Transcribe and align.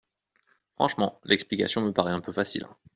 Franchement, 0.77 1.19
l’explication 1.25 1.81
nous 1.81 1.93
paraît 1.93 2.11
un 2.11 2.21
peu 2.21 2.33
facile. 2.33 2.67